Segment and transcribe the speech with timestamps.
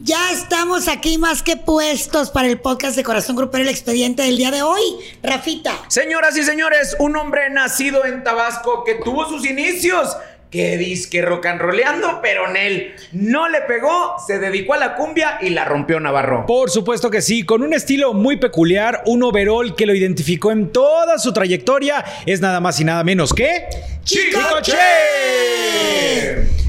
[0.00, 4.38] Ya estamos aquí más que puestos para el podcast de Corazón Grupero, el expediente del
[4.38, 4.80] día de hoy.
[5.22, 5.74] Rafita.
[5.88, 10.16] Señoras y señores, un hombre nacido en Tabasco que tuvo sus inicios
[10.50, 14.94] que disque rock and rollando, pero en él no le pegó, se dedicó a la
[14.94, 16.46] cumbia y la rompió Navarro.
[16.46, 20.72] Por supuesto que sí, con un estilo muy peculiar, un overall que lo identificó en
[20.72, 23.66] toda su trayectoria, es nada más y nada menos que
[24.04, 24.76] Chicoche.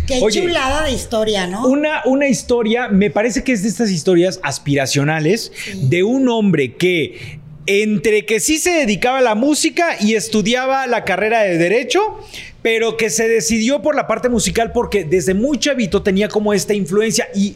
[0.05, 1.65] Qué Oye, chulada de historia, ¿no?
[1.67, 7.39] Una, una historia, me parece que es de estas historias aspiracionales de un hombre que
[7.67, 12.19] entre que sí se dedicaba a la música y estudiaba la carrera de derecho,
[12.61, 16.73] pero que se decidió por la parte musical porque desde muy chavito tenía como esta
[16.73, 17.55] influencia y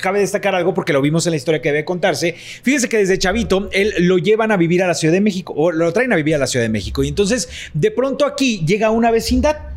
[0.00, 2.34] cabe destacar algo porque lo vimos en la historia que debe contarse.
[2.62, 5.72] Fíjense que desde chavito él lo llevan a vivir a la Ciudad de México o
[5.72, 8.90] lo traen a vivir a la Ciudad de México y entonces de pronto aquí llega
[8.90, 9.71] una vecindad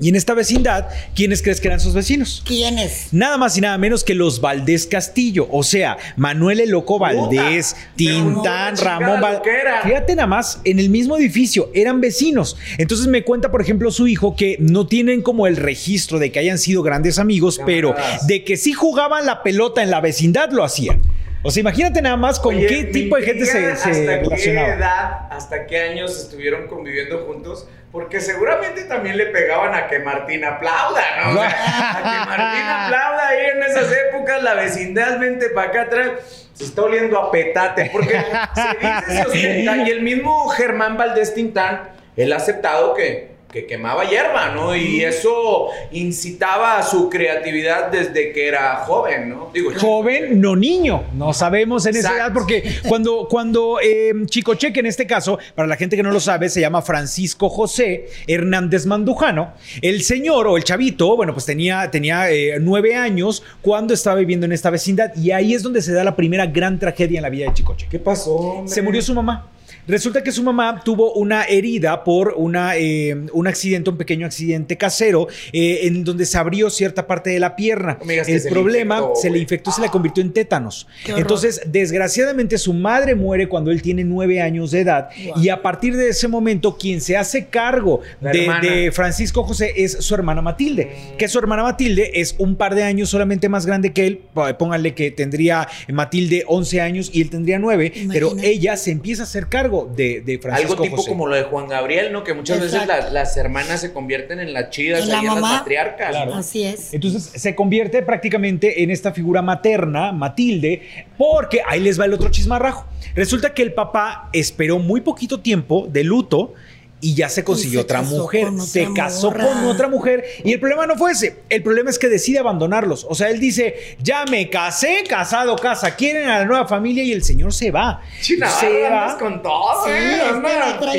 [0.00, 2.42] y en esta vecindad, ¿quiénes crees que eran sus vecinos?
[2.44, 3.08] ¿Quiénes?
[3.12, 5.48] Nada más y nada menos que los Valdés Castillo.
[5.50, 9.52] O sea, Manuel el Loco Valdés, Tintán, Pero no, Ramón Valdés.
[9.84, 12.56] Fíjate nada más, en el mismo edificio, eran vecinos.
[12.78, 16.38] Entonces me cuenta, por ejemplo, su hijo que no tienen como el registro de que
[16.38, 17.94] hayan sido grandes amigos, pero
[18.26, 21.00] de que sí jugaban la pelota en la vecindad, lo hacían.
[21.42, 24.52] O sea, imagínate nada más con Oye, qué tipo de gente se, se hasta qué
[24.52, 30.44] edad, hasta qué años estuvieron conviviendo juntos, porque seguramente también le pegaban a que Martín
[30.44, 31.30] aplauda, ¿no?
[31.32, 31.48] O sea,
[31.90, 36.10] a que Martín aplauda ahí en esas épocas, la vecindad, vente para acá atrás.
[36.54, 38.20] Se está oliendo a petate, porque
[38.54, 43.66] se dice, se ostenta, y el mismo Germán Valdés Tintán, él ha aceptado que, que
[43.66, 44.74] quemaba hierba, ¿no?
[44.74, 49.50] Y eso incitaba a su creatividad desde que era joven, ¿no?
[49.52, 51.04] Digo, Joven, no niño.
[51.14, 55.68] No sabemos en esa edad porque cuando, cuando eh, Chicoche, que en este caso, para
[55.68, 59.52] la gente que no lo sabe, se llama Francisco José Hernández Mandujano.
[59.82, 64.46] El señor o el chavito, bueno, pues tenía, tenía eh, nueve años cuando estaba viviendo
[64.46, 67.30] en esta vecindad y ahí es donde se da la primera gran tragedia en la
[67.30, 67.86] vida de Chicoche.
[67.90, 68.34] ¿Qué pasó?
[68.34, 68.72] hombre?
[68.72, 69.48] Se murió su mamá.
[69.88, 74.76] Resulta que su mamá tuvo una herida por una, eh, un accidente, un pequeño accidente
[74.76, 77.98] casero, eh, en donde se abrió cierta parte de la pierna.
[78.04, 80.86] No El se le problema infectó, se le infectó, se le convirtió en tétanos.
[81.06, 85.08] Entonces, desgraciadamente, su madre muere cuando él tiene nueve años de edad.
[85.24, 85.42] Wow.
[85.42, 89.92] Y a partir de ese momento, quien se hace cargo La de, Francisco José es
[89.92, 90.92] su hermana Matilde.
[91.18, 94.20] Que su hermana Matilde es un par de años solamente más grande que él.
[94.58, 97.92] Pónganle que tendría Matilde 11 años y él tendría 9.
[98.12, 101.08] Pero ella se empieza a hacer cargo de, de Francisco Algo tipo José.
[101.10, 102.22] como lo de Juan Gabriel, ¿no?
[102.24, 105.34] Que muchas veces las, las hermanas se convierten en las chidas, En la ahí en
[105.34, 106.16] las matriarcas.
[106.34, 106.92] Así es.
[106.94, 110.82] Entonces se convierte prácticamente en esta figura materna, Matilde,
[111.16, 112.86] porque ahí les va el otro chismarrajo.
[113.14, 116.54] Resulta que el papá esperó muy poquito tiempo de luto
[117.02, 118.46] y ya se consiguió se otra mujer.
[118.46, 119.44] otra Se casó morra.
[119.48, 121.36] con otra mujer y el problema no fue ese.
[121.50, 123.04] El problema es que decide abandonarlos.
[123.10, 127.12] O sea, él dice, ya me casé, casado, casa, quieren a la nueva familia y
[127.12, 128.00] el señor se va.
[128.22, 129.18] China, se andas va.
[129.18, 129.90] con todo, Sí,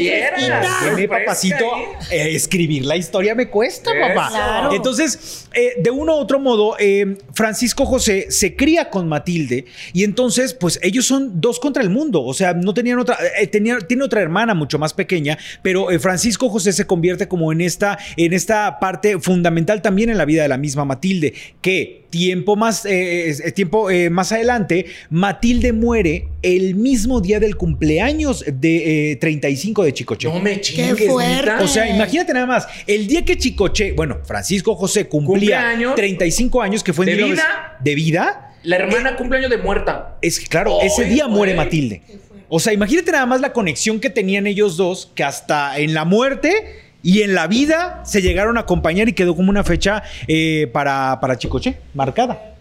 [0.07, 1.07] ¿eh?
[1.07, 1.65] papacito,
[2.11, 4.07] eh, escribir la historia me cuesta, Eso.
[4.13, 4.29] papá.
[4.29, 4.73] Claro.
[4.73, 10.03] Entonces, eh, de uno u otro modo, eh, Francisco José se cría con Matilde y
[10.03, 12.23] entonces, pues ellos son dos contra el mundo.
[12.23, 16.49] O sea, no tenían otra, eh, tenía- tiene otra hermana mucho más pequeña, pero Francisco
[16.49, 20.47] José se convierte como en esta, en esta parte fundamental también en la vida de
[20.49, 26.75] la misma Matilde, que tiempo más, eh, eh, tiempo eh, más adelante, Matilde muere el
[26.75, 30.27] mismo día del cumpleaños de eh, 35 de Chicoche.
[30.27, 31.35] No me chingues, fuerte.
[31.35, 31.61] neta.
[31.63, 35.95] O sea, imagínate nada más, el día que Chicoche, bueno, Francisco José cumplía ¿Cumpleaños?
[35.95, 37.77] 35 años, que fue en ¿De 19 vida?
[37.83, 40.17] de vida, La hermana cumpleaños de muerta.
[40.21, 41.55] es que, claro, Ay, ese día muere.
[41.55, 42.01] Matilde.
[42.49, 46.05] O sea, imagínate nada más la conexión que tenían ellos dos, que hasta en la
[46.05, 50.69] muerte y en la vida se llegaron a acompañar y quedó como una fecha eh,
[50.71, 52.55] para, para Chicoche, marcada.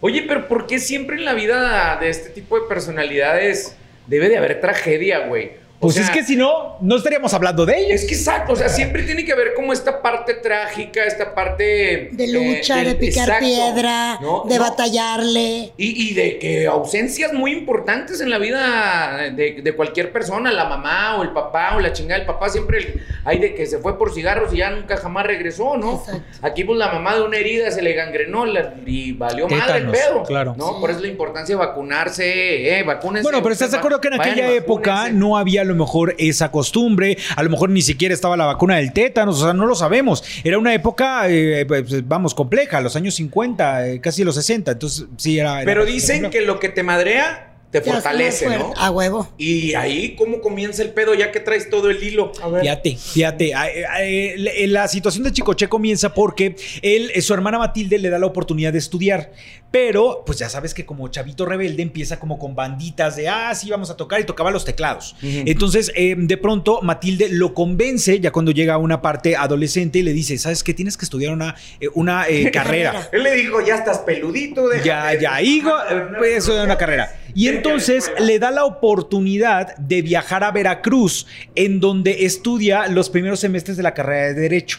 [0.00, 3.76] Oye, pero ¿por qué siempre en la vida de este tipo de personalidades
[4.06, 5.52] debe de haber tragedia, güey?
[5.80, 8.00] O Pues sea, es que si no, no estaríamos hablando de ellos.
[8.02, 12.08] Es que exacto, o sea, siempre tiene que haber como esta parte trágica, esta parte...
[12.10, 14.42] De lucha, eh, de picar exacto, piedra, ¿no?
[14.48, 15.72] de No, batallarle.
[15.76, 20.64] Y, y de que ausencias muy importantes en la vida de, de cualquier persona, la
[20.64, 23.96] mamá o el papá o la chingada del papá, siempre hay de que se fue
[23.98, 26.00] por cigarros y ya nunca jamás regresó, ¿no?
[26.04, 26.22] Exacto.
[26.42, 29.86] Aquí pues la mamá de una herida se le gangrenó la- y valió madre el
[29.86, 30.54] Tétanos, pedo, claro.
[30.58, 30.74] ¿no?
[30.74, 30.80] Sí.
[30.80, 33.22] Por eso la importancia de vacunarse, eh, vacúnense.
[33.22, 35.18] Bueno, pero estás de acuerdo que en aquella época vacúnense.
[35.18, 38.92] no había lo mejor esa costumbre, a lo mejor ni siquiera estaba la vacuna del
[38.92, 40.24] tétanos, o sea, no lo sabemos.
[40.44, 45.06] Era una época, eh, pues, vamos, compleja, los años 50, eh, casi los 60, entonces
[45.16, 45.56] sí era...
[45.62, 48.72] era Pero dicen que lo que te madrea te fortalece, ¿no?
[48.78, 49.28] A huevo.
[49.36, 52.32] Y ahí, ¿cómo comienza el pedo ya que traes todo el hilo?
[52.42, 52.62] A ver.
[52.62, 53.52] Fíjate, fíjate.
[53.52, 58.24] la- La situación de Chicoche comienza porque él, eh, su hermana Matilde le da la
[58.24, 59.32] oportunidad de estudiar.
[59.70, 63.68] Pero, pues ya sabes que como chavito rebelde empieza como con banditas de, ah, sí,
[63.68, 65.14] vamos a tocar y tocaba los teclados.
[65.22, 70.02] Entonces, eh, de pronto, Matilde lo convence ya cuando llega a una parte adolescente y
[70.02, 70.72] le dice, ¿sabes qué?
[70.72, 73.08] Tienes que estudiar una, eh, una eh, carrera.
[73.12, 74.68] Él le dijo, ya estás peludito.
[74.82, 77.14] Ya, ya, hijo, eh, pues eso de una carrera.
[77.34, 83.10] Y a entonces le da la oportunidad de viajar a Veracruz, en donde estudia los
[83.10, 84.78] primeros semestres de la carrera de Derecho.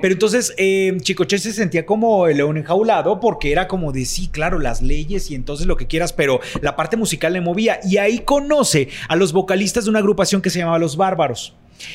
[0.00, 4.28] Pero entonces eh, Chicoche se sentía como el león enjaulado porque era como de sí,
[4.28, 7.80] claro, las leyes y entonces lo que quieras, pero la parte musical le movía.
[7.84, 11.54] Y ahí conoce a los vocalistas de una agrupación que se llamaba Los Bárbaros.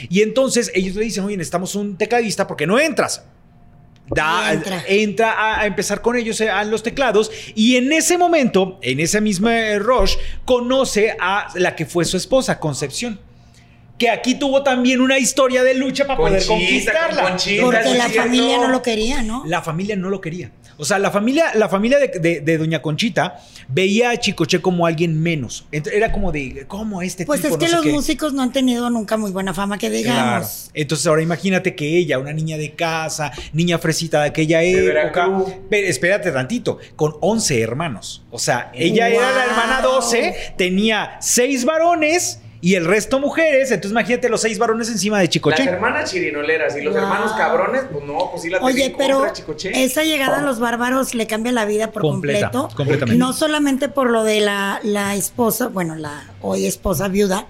[0.09, 3.25] Y entonces ellos le dicen, oye, necesitamos un tecladista porque no entras.
[4.13, 4.83] Da, entra.
[4.89, 8.99] entra a, a empezar con ellos eh, a los teclados y en ese momento, en
[8.99, 13.21] ese mismo eh, rush, conoce a la que fue su esposa, Concepción.
[14.01, 17.21] Que aquí tuvo también una historia de lucha para poder conquistarla.
[17.21, 19.43] con Conchita, Porque la familia no lo quería, ¿no?
[19.45, 20.49] La familia no lo quería.
[20.77, 24.87] O sea, la familia, la familia de, de- de Doña Conchita veía a Chicoche como
[24.87, 25.65] alguien menos.
[25.71, 27.53] Era como de, ¿cómo este Pues tipo?
[27.53, 27.91] es que No sé los qué.
[27.91, 29.99] músicos no han tenido nunca muy buena fama, que Claro.
[29.99, 30.71] digamos.
[30.73, 35.29] Entonces ahora imagínate que ella, una niña de casa, niña fresita de aquella época,
[35.69, 38.23] pero espérate tantito, con 11 hermanos.
[38.31, 43.71] O sea, ella era la hermana 12, tenía 6 varones y el resto mujeres.
[43.71, 45.63] Entonces imagínate los 6 varones encima de Las Chicoche.
[45.63, 47.03] hermanas chirinoleras y los Wow.
[47.03, 49.83] hermanos cabrones, pues no, pues sí la Oye, pero contra, Chicoche.
[49.83, 52.75] esa llegada a los bárbaros le cambia la vida por Completa, completo.
[52.77, 53.17] completamente.
[53.19, 57.47] No solamente por lo de la, la esposa, bueno, la hoy esposa viuda,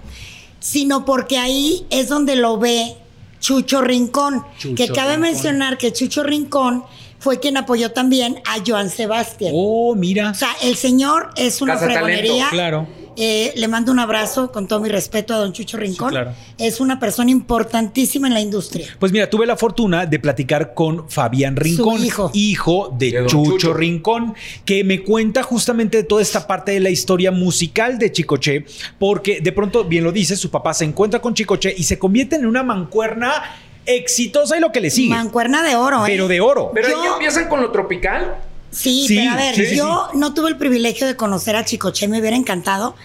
[0.60, 2.96] sino porque ahí es donde lo ve
[3.40, 4.46] Chucho Rincón.
[4.60, 5.22] Chucho que cabe Rincón.
[5.22, 6.84] mencionar que Chucho Rincón
[7.20, 9.52] fue quien apoyó también a Joan Sebastián.
[9.56, 10.32] Oh, mira.
[10.32, 12.48] O sea, el señor es una fregonería.
[12.52, 12.88] Claro.
[13.18, 16.10] Eh, le mando un abrazo con todo mi respeto a don Chucho Rincón.
[16.10, 16.34] claro.
[16.58, 18.88] Es una persona importantísima en la industria.
[19.00, 22.02] Pues mira, tuve la fortuna de platicar con Fabián Rincón,
[22.34, 22.96] hijo.
[22.98, 23.74] de, Chucho, Chucho.
[23.74, 24.34] Rincón,
[24.66, 28.66] que me cuenta justamente de toda esta parte de la historia musical de Chicoche,
[28.98, 32.36] porque de pronto, bien lo dice, su papá se encuentra con Chicoche y se convierte
[32.38, 33.32] en una mancuerna
[33.86, 36.10] exitosa y lo que le sigue, Mancuerna de oro, ¿eh?
[36.10, 36.72] pero de oro.
[36.74, 38.36] Pero ahí empiezan con lo tropical.
[38.72, 41.66] Sí, Sí, pero a ver, sí, sí, yo no tuve el privilegio de conocer a
[41.66, 42.96] Chicoche, me hubiera encantado.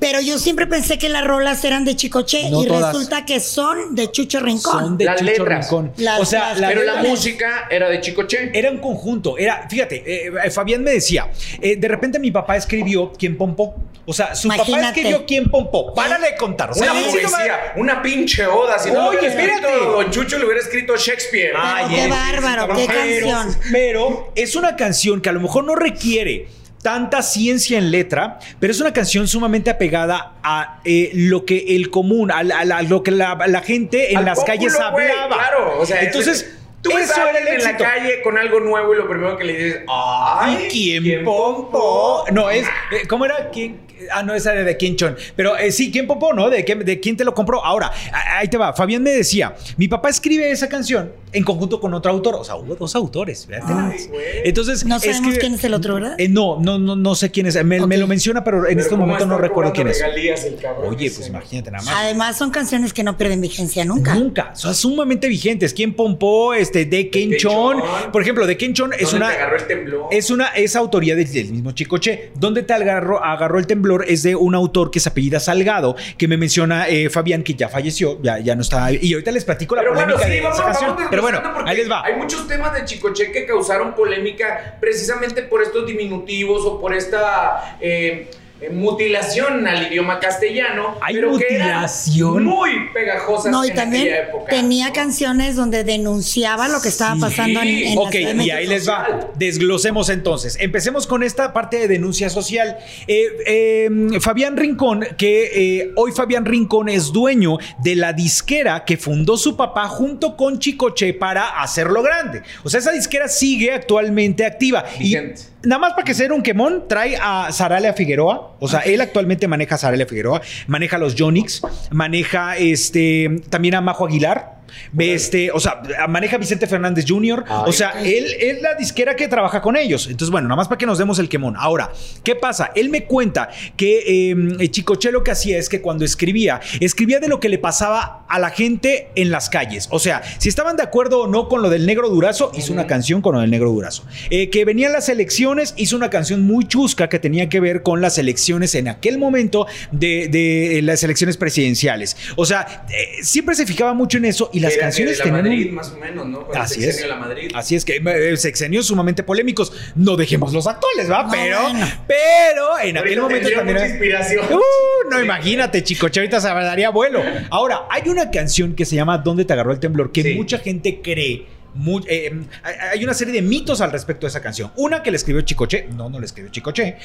[0.00, 2.92] Pero yo siempre pensé que las rolas eran de Chicoche No y todas.
[2.94, 4.80] resulta que son de Chucho Rincón.
[4.80, 5.66] Son de Las Chucho letras.
[5.70, 5.92] Rincón.
[5.98, 8.50] Las- o sea, las- pero la música era de Chicoche.
[8.54, 11.30] Era un conjunto, era, fíjate, eh, eh, Fabián me decía,
[11.60, 13.76] eh, de repente mi papá escribió ¿Quién pompó?
[14.06, 15.92] O sea, su papá escribió ¿Quién pompó?
[15.94, 16.70] Párale de contar.
[16.70, 18.78] O sea, Una poesía, una pinche oda.
[18.78, 19.66] Si no Oye, espérate.
[19.84, 21.52] Don Chucho le hubiera escrito Shakespeare.
[21.56, 23.56] Ay, qué bárbaro, qué Pero- canción.
[23.70, 26.48] Pero es una canción que a lo mejor no requiere
[26.82, 31.90] tanta ciencia en letra, pero es una canción sumamente apegada a eh, lo que el
[31.90, 32.42] común, a,
[32.82, 35.36] lo que la, la gente en Al las calles hablaba.
[35.36, 38.96] Claro, o sea, entonces tú ves a alguien en la calle con algo nuevo y
[38.96, 42.24] lo primero que le dices, ay, ¿Y quién pompó?
[42.32, 42.66] No, es.
[42.66, 43.50] eh, ¿Cómo era?
[43.50, 43.80] ¿Quién?
[44.12, 45.16] Ah, no, esa era de quién chon.
[45.36, 46.32] Pero eh, sí, ¿quién pompó?
[46.32, 46.50] ¿No?
[46.50, 47.64] ¿De, qué- ¿De quién te lo compró?
[47.64, 47.90] Ahora,
[48.38, 48.72] ahí te va.
[48.72, 52.34] Fabián me decía: mi papá escribe esa canción en conjunto con otro autor.
[52.36, 53.48] O sea, hubo dos autores.
[53.62, 53.96] Ay.
[54.44, 54.84] Entonces.
[54.84, 56.14] No sabemos escribe- quién es el otro, ¿verdad?
[56.18, 57.62] Eh, no, no, no, no sé quién es.
[57.64, 60.00] Me, me lo menciona, pero en Pero este ¿cómo momento no recuerdo quién es.
[60.00, 61.94] regalías el cabrón Oye, pues imagínate nada más.
[61.96, 64.14] Además son canciones que no pierden vigencia nunca.
[64.14, 65.74] Nunca, son sumamente vigentes.
[65.74, 66.54] ¿Quién pompó?
[66.54, 67.78] Este, de Ken De Chon.
[67.80, 68.12] Chon.
[68.12, 69.28] Por ejemplo, de Ken Chon es ¿Dónde una.
[69.28, 70.06] te agarró el temblor?
[70.10, 72.30] Es una es autoría del, del mismo Chicoche.
[72.34, 73.89] ¿Dónde te agarró, agarró el temblor?
[74.06, 77.68] Es de un autor que se apellida Salgado, que me menciona eh, Fabián, que ya
[77.68, 78.92] falleció, ya, ya no está.
[78.92, 80.90] Y ahorita les platico la Pero bueno, sí, de vamos, esa canción.
[80.94, 82.04] vamos Pero bueno, ahí les va.
[82.04, 87.76] Hay muchos temas de Chicoche que causaron polémica precisamente por estos diminutivos o por esta
[87.80, 88.30] eh,
[88.72, 90.96] mutilación al idioma castellano.
[91.00, 92.44] ¿Hay pero que eran mutilación?
[92.44, 94.50] muy pegajosas No, y en también aquella época.
[94.50, 97.20] tenía canciones donde denunciaba lo que estaba Sí.
[97.20, 99.30] pasando en, en Ok, y ahí les va.
[99.36, 100.56] Desglosemos entonces.
[100.60, 102.76] Empecemos con esta parte de denuncia social.
[103.06, 103.88] Eh, eh,
[104.20, 109.56] Fabián Rincón, que eh, hoy Fabián Rincón es dueño de la disquera que fundó su
[109.56, 112.42] papá junto con Chicoche para hacerlo grande.
[112.62, 114.84] O sea, esa disquera sigue actualmente activa.
[114.98, 115.42] Y Vigente.
[115.62, 118.56] Nada más para que sea un quemón, trae a Saralia Figueroa.
[118.60, 123.74] O sea, él actualmente maneja a Saralia Figueroa, maneja a los Jonix, maneja este, también
[123.74, 124.59] a Majo Aguilar.
[124.98, 127.44] Este, o sea, maneja Vicente Fernández Jr.
[127.48, 130.06] Ay, o sea, él es la disquera que trabaja con ellos.
[130.06, 131.54] Entonces, bueno, nada más para que nos demos el quemón.
[131.56, 131.92] Ahora,
[132.24, 132.70] ¿qué pasa?
[132.74, 137.28] Él me cuenta que eh, Chicoche lo que hacía es que cuando escribía, escribía de
[137.28, 139.88] lo que le pasaba a la gente en las calles.
[139.90, 142.86] O sea, si estaban de acuerdo o no con lo del negro durazo, hizo una
[142.86, 144.04] canción con lo del negro durazo.
[144.30, 148.00] Eh, que venían las elecciones, hizo una canción muy chusca que tenía que ver con
[148.00, 152.16] las elecciones en aquel momento de, de las elecciones presidenciales.
[152.36, 155.24] O sea, eh, siempre se fijaba mucho en eso y las Era canciones de la
[155.24, 156.46] tenían Madrid, un- más o menos, ¿no?
[156.46, 157.02] Con el Así sexenio es.
[157.02, 157.50] de la Madrid.
[157.54, 159.72] Así es que eh, sexenios sumamente polémicos.
[159.94, 161.24] No dejemos los actuales, ¿va?
[161.24, 161.86] No, pero, bueno.
[162.06, 164.44] pero en aquel Ahorita momento también mucha era- inspiración.
[164.52, 167.22] Uh, no, imagínate, chicoche, ahorita se daría vuelo.
[167.50, 170.12] Ahora, hay una canción que se llama ¿Dónde te agarró el temblor?
[170.12, 170.34] Que Sí.
[170.34, 171.46] mucha gente cree.
[171.72, 172.32] mu- eh,
[172.64, 174.72] hay- hay una serie de mitos al respecto de esa canción.
[174.74, 176.96] Una que le escribió Chicoche, no, no le escribió Chicoche.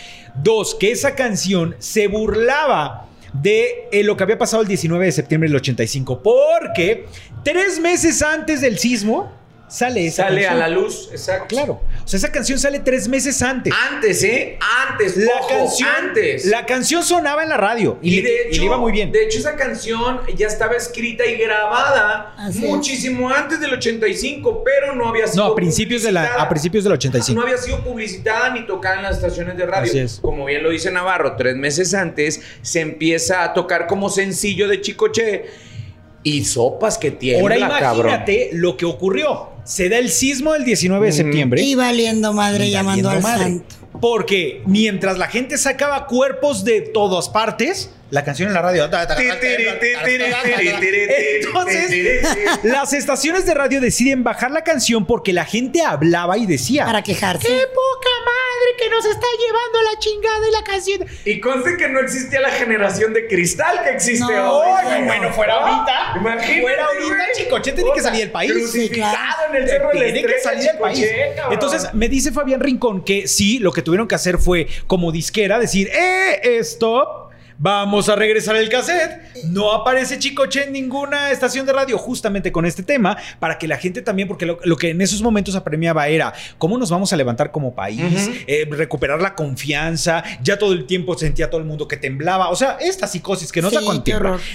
[0.42, 5.12] Dos, que esa canción se burlaba de eh, lo que había pasado el 19 de
[5.12, 7.06] septiembre del 85, porque
[7.46, 9.32] tres meses antes del sismo
[9.68, 11.48] sale esa Sale a la luz, exacto.
[11.48, 13.74] Claro, o sea, esa canción sale tres meses antes.
[13.92, 14.60] Antes, ¿eh?
[14.88, 16.46] Antes, La ojo, canción, antes.
[16.46, 18.92] la canción sonaba en la radio y, y, le, de y hecho, le iba muy
[18.92, 19.12] bien.
[19.12, 22.70] De hecho, esa canción ya estaba escrita y grabada Así es.
[22.70, 26.44] muchísimo antes del 85, pero no había sido No, a principios, de la, publicitada.
[26.44, 27.40] a principios del 85.
[27.42, 29.90] No había sido publicitada ni tocada en las estaciones de radio.
[29.90, 30.20] Así es.
[30.22, 34.80] Como bien lo dice Navarro, tres meses antes se empieza a tocar como sencillo de
[34.82, 35.46] Chicoche
[36.26, 37.40] y sopas que tiene.
[37.40, 38.08] Ahora cabrón.
[38.08, 39.52] imagínate lo que ocurrió.
[39.64, 41.18] Se da el sismo del 19 de Ujú.
[41.18, 41.62] septiembre.
[41.62, 43.60] Y valiendo madre y llamando al valiendo madre.
[43.62, 43.76] santo.
[44.02, 48.90] Porque mientras la gente sacaba cuerpos de todas partes, la canción en la radio.
[51.38, 52.28] Entonces,
[52.64, 57.02] las estaciones de radio deciden bajar la canción porque la gente hablaba y decía: Para
[57.04, 57.48] quejarse.
[57.48, 58.35] ¡Qué poca madre
[58.78, 61.06] que nos está llevando la chingada de la canción!
[61.26, 64.68] Y conste que no existía la generación de cristal que existe No, hoy.
[64.84, 66.14] bueno, bueno, fuera ahorita.
[66.20, 67.26] Imagínate, Fuera ahorita.
[67.36, 68.52] Chicoche tiene que salir del país.
[68.52, 69.54] Crucificado Sí, claro.
[69.56, 71.06] en el cerro Tiene que salir del país.
[71.36, 71.54] Cabrón.
[71.54, 75.60] Entonces me dice Fabián Rincón que sí, lo que tuvieron que hacer fue como disquera
[75.60, 77.25] decir, eh, stop.
[77.58, 79.46] Vamos a regresar el cassette.
[79.46, 83.78] No aparece Chicoche en ninguna estación de radio justamente con este tema para que la
[83.78, 87.16] gente también, porque lo, lo que en esos momentos apremiaba era cómo nos vamos a
[87.16, 90.24] levantar como país, eh, recuperar la confianza.
[90.44, 92.50] Ya todo el tiempo sentía todo el mundo que temblaba.
[92.50, 93.82] O sea, esta psicosis que no Sí, da.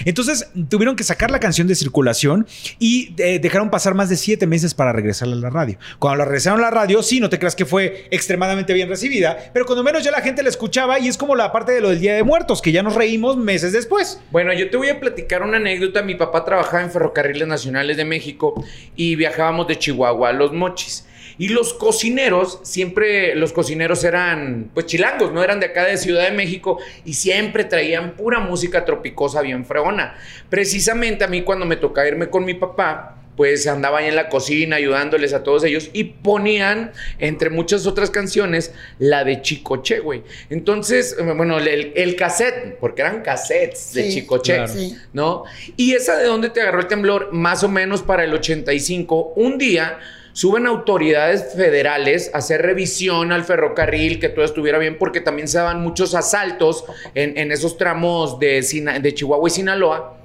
[0.05, 2.47] Entonces tuvieron que sacar la canción de circulación
[2.79, 5.77] y eh, dejaron pasar más de siete meses para regresarla a la radio.
[5.99, 9.37] Cuando la regresaron a la radio, sí, no te creas que fue extremadamente bien recibida,
[9.53, 11.89] pero cuando menos ya la gente la escuchaba y es como la parte de lo
[11.89, 14.21] del Día de Muertos, que ya reímos meses después.
[14.31, 16.01] Bueno, yo te voy a platicar una anécdota.
[16.01, 18.63] Mi papá trabajaba en Ferrocarriles Nacionales de México
[18.95, 21.07] y viajábamos de Chihuahua a Los Mochis.
[21.37, 26.25] Y los cocineros, siempre los cocineros eran, pues chilangos, no eran de acá de Ciudad
[26.25, 30.15] de México y siempre traían pura música tropicosa bien fregona.
[30.49, 34.29] Precisamente a mí cuando me tocaba irme con mi papá, pues andaba ahí en la
[34.29, 40.21] cocina ayudándoles a todos ellos y ponían, entre muchas otras canciones, la de Chicoche, güey.
[40.51, 44.73] Entonces, bueno, el, el cassette, porque eran cassettes de Sí, Chicoche, claro.
[45.13, 45.43] ¿no?
[45.75, 49.57] Y esa de donde te agarró el temblor, más o menos para el 85, un
[49.57, 49.97] día
[50.33, 55.57] suben autoridades federales a hacer revisión al ferrocarril, que todo estuviera bien, porque también se
[55.57, 56.83] daban muchos asaltos
[57.15, 60.19] en, en esos tramos de, Sina- de Chihuahua y Sinaloa.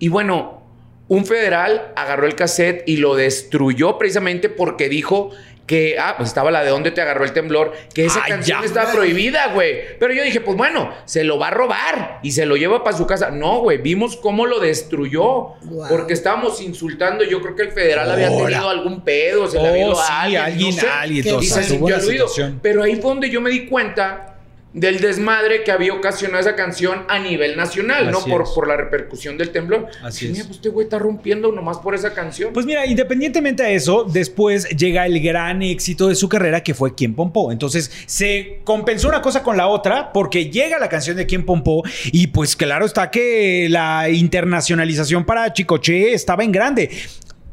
[0.00, 0.65] Y bueno,
[1.08, 5.30] un federal agarró el cassette y lo destruyó precisamente porque dijo
[5.66, 8.60] que, ah, pues estaba la de dónde te agarró el temblor, que esa Ay, canción
[8.60, 8.66] ya.
[8.66, 9.98] estaba prohibida, güey.
[9.98, 12.96] Pero yo dije, pues bueno, se lo va a robar y se lo lleva para
[12.96, 13.30] su casa.
[13.30, 15.54] No, güey, vimos cómo lo destruyó
[15.88, 17.24] porque estábamos insultando.
[17.24, 20.08] Yo creo que el federal había tenido algún pedo, se le había Oh, ido sí,
[20.08, 20.88] a alguien, alguien, no sé.
[20.88, 22.60] alguien.
[22.62, 24.35] Pero ahí fue donde yo me di cuenta
[24.76, 28.22] del desmadre que había ocasionado esa canción a nivel nacional, ¿no?
[28.22, 28.50] Por, es.
[28.50, 29.86] por la repercusión del temblor.
[30.02, 30.32] Así es.
[30.32, 32.52] "Mira, pues este güey está rompiendo nomás por esa canción.
[32.52, 36.94] Pues mira, independientemente a eso, después llega el gran éxito de su carrera que fue
[36.94, 37.50] Quien Pompó.
[37.52, 41.82] Entonces se compensó una cosa con la otra porque llega la canción de Quien Pompó
[42.12, 46.90] y pues claro está que la internacionalización para Chicoche estaba en grande.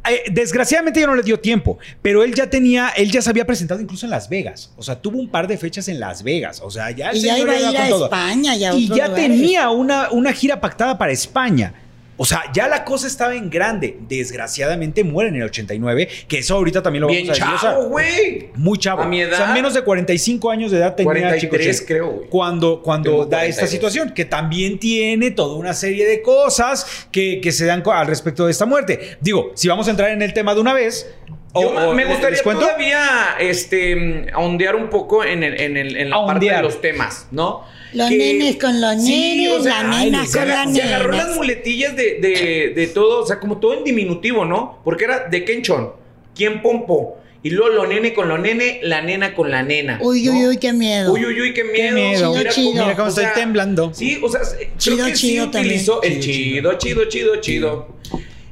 [0.09, 3.45] Eh, desgraciadamente ya no le dio tiempo, pero él ya tenía, él ya se había
[3.45, 4.71] presentado incluso en Las Vegas.
[4.75, 6.59] O sea, tuvo un par de fechas en Las Vegas.
[6.63, 8.05] O sea, ya el Y ya señor iba a ir a todo.
[8.05, 9.27] España y a Y otros ya lugares.
[9.27, 11.73] tenía una, una gira pactada para España.
[12.15, 13.97] O sea, ya la cosa estaba en grande.
[14.07, 17.59] Desgraciadamente muere en el 89, que eso ahorita también lo Bien vamos a decir.
[17.61, 18.49] Chavo, güey.
[18.55, 19.01] muy chavo.
[19.01, 19.33] A mi edad.
[19.33, 21.85] O sea, menos de 45 años de edad tenía 43 Chicoche.
[21.87, 22.29] creo, güey.
[22.29, 23.69] Cuando, cuando Tengo da esta 42.
[23.71, 28.45] situación, que también tiene toda una serie de cosas que, que se dan al respecto
[28.45, 29.17] de esta muerte.
[29.21, 31.09] Digo, si vamos a entrar en el tema de una vez,
[31.55, 36.25] Yo O- me gustaría todavía este, ondear un poco en, el, en, el- en la
[36.25, 37.63] parte de los temas, ¿no?
[37.93, 40.65] Los Que- nenes con los Sí, nenes, o sea, la ay, nena Se, con aga-
[40.65, 44.45] las se agarró las muletillas de, de, de todo, o sea, como todo en diminutivo,
[44.45, 44.79] ¿no?
[44.83, 45.91] Porque era de Kenchon,
[46.35, 47.17] ¿quién pompo?
[47.45, 49.99] Y luego lo nene con lo nene, la nena con la nena.
[50.01, 50.47] Uy, uy, ¿no?
[50.47, 51.11] uy, qué miedo.
[51.11, 51.93] Uy, uy, uy, qué miedo.
[51.93, 52.33] miedo.
[52.37, 52.71] Chido, chido.
[52.83, 53.93] Mira cómo o estoy sea, temblando.
[53.93, 54.39] Sí, o sea,
[54.77, 55.65] Chido, creo que sí chido también.
[55.65, 57.87] utilizó el Chido, chido, chido, chido, chido.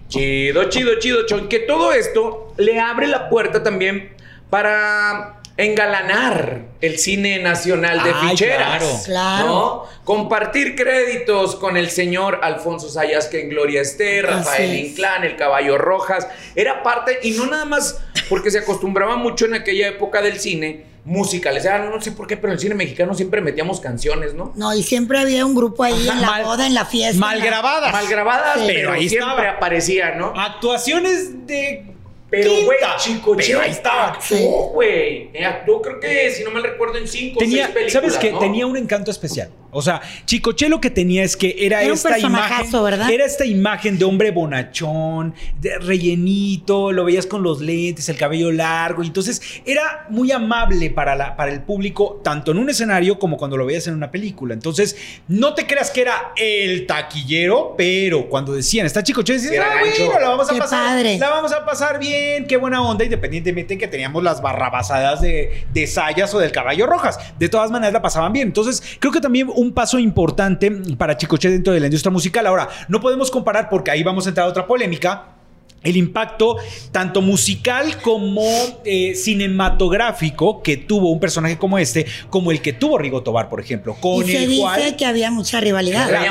[0.10, 1.48] Chido, chido, chido, chon.
[1.48, 4.10] Que todo esto le abre la puerta también
[4.50, 8.60] para engalanar el cine nacional de Ay, ficheras.
[8.84, 9.02] claro.
[9.06, 9.46] Claro.
[9.48, 9.84] ¿no?
[10.04, 14.90] Compartir créditos con el señor Alfonso Sayas, que en Gloria esté, Rafael es.
[14.92, 16.28] Inclán, el Caballo Rojas.
[16.56, 18.00] Era parte, y no nada más
[18.30, 21.66] porque se acostumbraba mucho en aquella época del cine, musicales.
[21.66, 24.54] Ah, no, no sé por qué, pero en el cine mexicano siempre metíamos canciones, ¿no?
[24.56, 27.20] No, y siempre había un grupo ahí Ajá, en la mal- boda, en la fiesta.
[27.20, 27.92] mal grabadas.
[27.92, 28.64] Mal grabadas, Sí.
[28.68, 29.50] pero, Pero ahí siempre estaba.
[29.58, 30.34] aparecía, ¿no?
[30.36, 31.86] Actuaciones de.
[32.32, 32.80] Pero, güey.
[32.98, 34.08] Chico, Pero Che ahí estaba.
[34.14, 35.30] actuó, güey.
[35.44, 38.32] Actuó, creo que, si no mal recuerdo, en cinco o seis películas, ¿sabes qué?
[38.32, 38.40] ¿no?
[38.40, 39.52] Tenía un encanto especial.
[39.72, 42.72] O sea, Chicoche lo que tenía es que era, esta imagen.
[42.84, 43.10] ¿verdad?
[43.10, 48.52] Era esta imagen de hombre bonachón, de rellenito, lo veías con los lentes, el cabello
[48.52, 49.04] largo.
[49.04, 53.38] Y entonces era muy amable para, la, para el público, tanto en un escenario como
[53.38, 54.54] cuando lo veías en una película.
[54.54, 54.96] Entonces,
[55.28, 59.84] no te creas que era el taquillero, pero cuando decían, está Chicoche, decías, era ah,
[59.84, 60.06] gancho.
[60.06, 60.86] bueno, la vamos a Qué pasar.
[60.86, 61.18] padre.
[61.18, 65.66] La vamos a pasar bien, qué buena onda, independientemente de que teníamos las barrabasadas de,
[65.74, 67.20] de Sayas o del Caballo Rojas.
[67.40, 68.48] De todas maneras la pasaban bien.
[68.48, 72.48] Entonces, creo que también un paso importante para Chicoche dentro de la industria musical.
[72.48, 75.41] Ahora, no podemos comparar porque ahí vamos a entrar a otra polémica.
[75.84, 76.58] El impacto
[76.92, 78.44] tanto musical como
[78.86, 83.60] eh, cinematográfico que tuvo un personaje como este, como el que tuvo Rigo Tobar, por
[83.60, 86.08] ejemplo, con y se el dice cual que había mucha rivalidad.
[86.10, 86.24] Claro.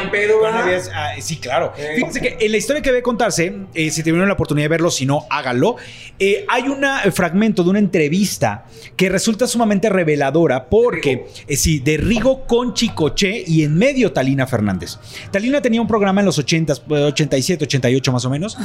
[0.62, 1.72] Habías- ah, sí, claro.
[1.76, 1.94] Eh.
[1.96, 4.90] Fíjense que en la historia que debe contarse, eh, si tuvieron la oportunidad de verlo,
[4.90, 5.76] si no, hágalo.
[6.22, 11.96] eh, hay un fragmento de una entrevista que resulta sumamente reveladora porque, eh, sí, de
[11.96, 14.98] Rigo con Chicoche y en medio Talina Fernández.
[15.32, 18.58] Talina tenía un programa en los 80, eh, 87, 88 más o menos,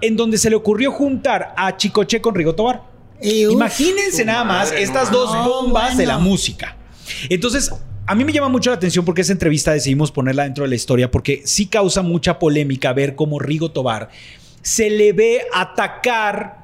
[0.00, 2.82] en donde se le ocurrió juntar a Chicoche con Rigo Tobar.
[3.22, 6.76] Imagínense nada más madre, estas no dos bombas de la música.
[7.28, 7.70] Entonces,
[8.06, 10.74] a mí me llama mucho la atención porque esa entrevista decidimos ponerla dentro de la
[10.74, 14.10] historia porque sí causa mucha polémica ver cómo Rigo Tobar
[14.60, 16.62] se le ve atacar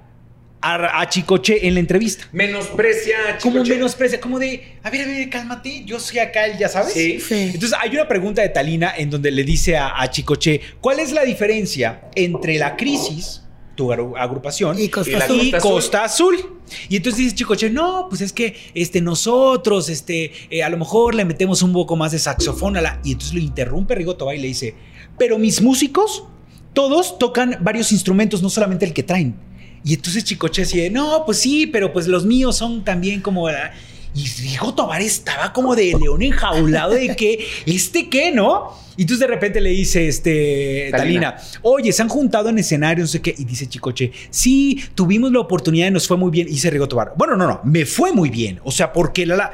[0.60, 2.24] a, a Chicoche en la entrevista.
[2.32, 3.74] Menosprecia a Como Chicoche.
[3.74, 6.92] menosprecia, como de, a ver, a ver, cálmate, yo soy acá, el, ya sabes.
[6.92, 7.20] Sí.
[7.20, 7.50] Sí.
[7.54, 11.12] Entonces hay una pregunta de Talina en donde le dice a, a Chicoche, ¿cuál es
[11.12, 13.42] la diferencia entre la crisis,
[13.78, 15.40] tu agru- agrupación, Y Costa Y la Azul.
[15.40, 16.36] y Costa Azul.
[16.88, 21.14] Y entonces dice Chicoche, no, pues es que este, nosotros, este, eh, a lo mejor
[21.14, 23.00] le metemos un poco más de saxofón a la...
[23.04, 24.74] Y entonces lo interrumpe Rigo Tobar y le dice,
[25.16, 26.24] pero mis músicos,
[26.72, 29.36] todos tocan varios instrumentos, no solamente el que traen.
[29.84, 33.48] Y entonces Chicoche decía, no, pues sí, pero pues los míos son también como...
[33.48, 33.72] la-".
[34.18, 38.72] Y Rigo Tobar estaba como de león enjaulado de que, ¿este qué, no?
[38.96, 41.36] Y entonces de repente le dice, este, Talina.
[41.36, 43.32] Talina, oye, se han juntado en escenario, no sé qué.
[43.38, 46.48] Y dice Chicoche, sí, tuvimos la oportunidad y nos fue muy bien.
[46.48, 48.58] Y dice Rigo Tobar, bueno, no, no, me fue muy bien.
[48.64, 49.36] O sea, porque la...
[49.36, 49.52] la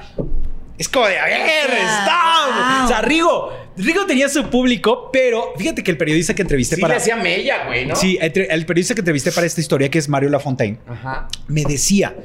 [0.79, 2.77] es como de, a ver, está.
[2.79, 2.85] wow.
[2.87, 6.81] O sea, Rigo, Rigo tenía su público, pero fíjate que el periodista que entrevisté Sí
[6.81, 6.95] para...
[6.95, 7.97] le hacía mella, güey, ¿no?
[7.97, 11.29] Sí, el periodista que entrevisté para esta historia, que es Mario Lafontaine, Ajá.
[11.49, 12.17] me decía,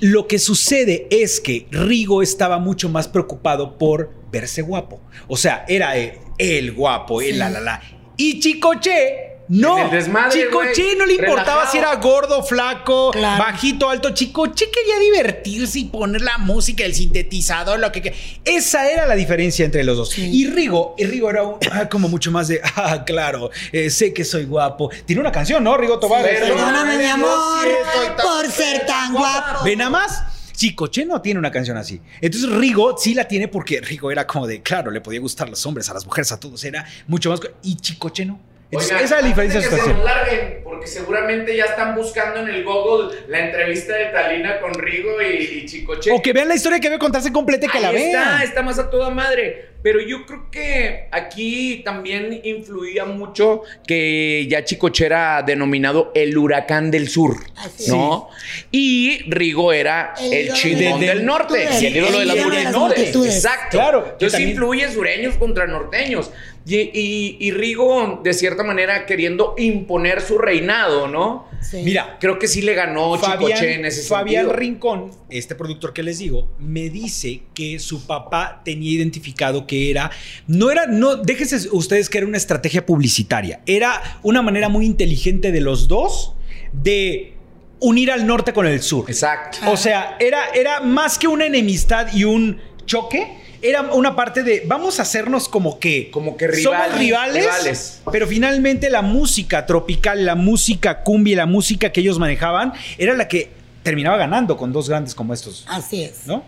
[0.00, 5.00] lo que sucede es que Rigo estaba mucho más preocupado por verse guapo.
[5.28, 5.92] O sea, era
[6.38, 7.36] el guapo, el Sí.
[7.38, 7.82] la la la.
[8.16, 9.88] Y Chicoche, no.
[9.90, 10.48] Desmadre,
[10.96, 11.72] no le importaba relajado.
[11.72, 13.42] si era gordo, flaco, Claro.
[13.42, 14.10] bajito, alto.
[14.10, 19.14] Chicoche quería divertirse y poner la música, el sintetizador, lo que que- Esa era la
[19.16, 20.10] diferencia entre los dos.
[20.10, 20.30] Sí.
[20.32, 24.14] Y Rigo, y Rigo era un- ah, como mucho más de, ah, claro, eh, sé
[24.14, 24.90] que soy guapo.
[25.04, 25.76] Tiene una canción, ¿no?
[25.76, 26.22] Rigo Tobar.
[26.24, 29.64] Sí, Perdóname, mi amor, sí por ser tan guapo.
[29.64, 30.22] Ve nada más.
[30.54, 32.00] Chicoche no tiene una canción así.
[32.20, 35.50] Entonces Rigo sí la tiene porque Rigo era como de, claro, le podía gustar a
[35.50, 36.62] los hombres, a las mujeres, a todos.
[36.64, 37.40] Era mucho más.
[37.62, 38.38] Y Chicoche no.
[38.70, 42.48] Entonces, Oigan, esa es la diferencia que se larguen, porque seguramente ya están buscando en
[42.48, 46.12] el Google la entrevista de Talina con Rigo y, y Chicoche.
[46.12, 48.42] O que vean la historia que debe contarse completa y que la Ahí está, vean.
[48.42, 49.69] está más a toda madre.
[49.82, 56.90] Pero yo creo que aquí también influía mucho que ya Chicoche era denominado el huracán
[56.90, 58.28] del sur, Así ¿no?
[58.70, 62.36] Y Rigo era El el, chingón de- del norte, y el ídolo de El las
[62.36, 62.98] ídolo de las multitudes.
[62.98, 63.34] multitudes.
[63.36, 63.78] Exacto.
[63.78, 66.30] Claro, Entonces también- influye sureños contra norteños.
[66.66, 71.48] Y, y- y Rigo, de cierta manera, queriendo imponer su reinado, ¿no?
[71.62, 71.78] Sí.
[71.82, 74.52] Mira, Creo que sí le ganó Chicoche en ese Fabián sentido.
[74.58, 80.10] Rincón, este productor que les digo, me dice que su papá tenía identificado que era,
[80.48, 85.52] no era, no, déjense ustedes que era una estrategia publicitaria, era una manera muy inteligente
[85.52, 86.34] de los dos
[86.72, 87.34] de
[87.78, 89.04] unir al norte con el sur.
[89.08, 89.58] Exacto.
[89.70, 93.38] O sea, era, era más que una enemistad y un choque.
[93.62, 98.02] Era una parte de vamos a hacernos como que Como que somos rivales, rivales, rivales.
[98.10, 103.28] pero finalmente la música tropical, la música cumbia, la música que ellos manejaban era la
[103.28, 103.50] que
[103.82, 106.26] terminaba ganando con dos grandes como estos, Así es.
[106.26, 106.42] ¿no?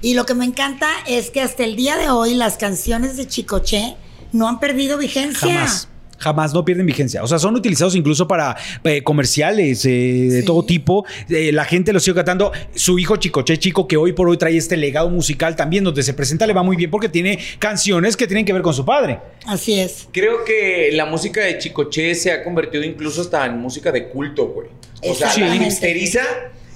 [0.00, 3.26] Y lo que me encanta es que hasta el día de hoy las canciones de
[3.26, 3.96] Chicoche
[4.32, 5.48] no han perdido vigencia.
[5.54, 5.88] Jamás.
[6.18, 7.20] Jamás no pierden vigencia.
[7.24, 9.88] O sea, son utilizados incluso para eh, comerciales eh,
[10.30, 10.46] de Sí.
[10.46, 11.04] todo tipo.
[11.28, 12.52] Eh, la gente lo sigue cantando.
[12.76, 16.14] Su hijo Chicoche Chico, que hoy por hoy trae este legado musical también, donde se
[16.14, 19.18] presenta, le va muy bien porque tiene canciones que tienen que ver con su padre.
[19.46, 20.06] Así es.
[20.12, 24.46] Creo que la música de Chicoche se ha convertido incluso hasta en música de culto,
[24.46, 24.68] güey.
[25.02, 25.64] O sea, la Exactamente.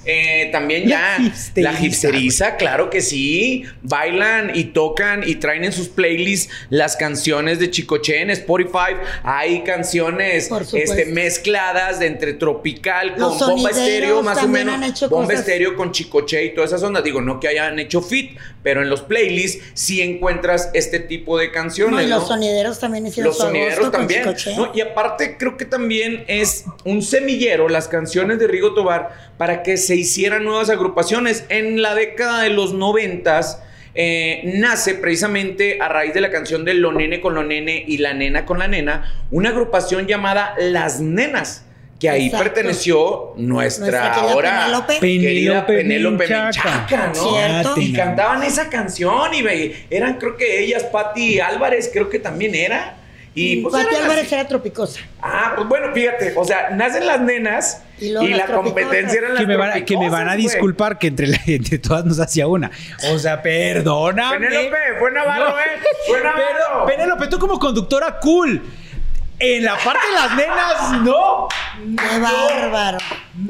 [0.07, 5.65] Eh, también La ya hipsteriza, la hipsteriza, claro que sí, bailan y tocan y traen
[5.65, 8.95] en sus playlists las canciones de Chicoche en Spotify.
[9.23, 14.79] Hay canciones este, mezcladas de entre tropical Los con bomba estéreo, más o menos.
[15.09, 15.39] bomba cosas.
[15.41, 17.03] estéreo con Chicoche y todas esas ondas.
[17.03, 21.51] Digo, no que hayan hecho fit, pero en los playlists sí encuentras este tipo de
[21.51, 21.95] canciones.
[21.95, 22.27] No, y los ¿no?
[22.27, 24.25] sonideros también hicieron Los su sonideros también.
[24.73, 29.77] Y aparte creo que también es un semillero las canciones de Rigo Tobar para que
[29.77, 31.45] se hicieran nuevas agrupaciones.
[31.49, 33.61] En la década de los noventas
[33.95, 37.97] eh, nace precisamente a raíz de la canción de Lo Nene con Lo Nene y
[37.97, 41.63] La Nena con La Nena una agrupación llamada Las Nenas.
[41.99, 42.43] Que ahí Exacto.
[42.43, 44.99] perteneció nuestra, ahora Penélope.
[44.99, 47.11] querida Penélope Penélope Menchaca.
[47.15, 47.31] ¿no?
[47.33, 47.81] Cierto.
[47.81, 52.97] Y cantaban esa canción y eran creo que ellas, Patti Álvarez creo que también era.
[53.39, 54.99] Y pues Pati Álvarez era tropicosa.
[55.21, 59.47] Ah, pues bueno, fíjate, o sea, nacen las nenas Y la competencia eran las Que
[59.47, 62.47] me, van a, que me van a disculpar que entre, la, entre todas nos hacía
[62.47, 62.71] una.
[63.13, 64.47] O sea, perdóname.
[64.47, 65.59] Penélope, fue Navarro, No.
[65.59, 65.63] ¿eh?
[66.07, 66.45] Fue Navarro.
[66.57, 68.61] Pero, Penélope, tú como conductora cool.
[69.39, 71.47] En la parte de las nenas, no.
[71.95, 72.97] Qué bárbaro.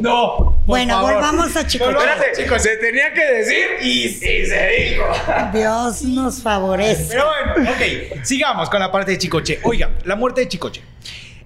[0.02, 0.57] No.
[0.68, 1.14] Bueno, favor.
[1.14, 1.94] volvamos a Chicoche.
[1.94, 2.14] Volvamos.
[2.14, 5.06] Espérate, chicos, se tenía que decir y sí se dijo.
[5.54, 7.08] Dios nos favorece.
[7.10, 8.24] Pero bueno, ok.
[8.24, 9.60] Sigamos con la parte de Chicoche.
[9.64, 10.82] Oiga, la muerte de Chicoche.